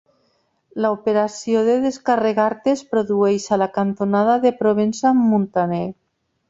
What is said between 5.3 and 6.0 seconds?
Muntaner.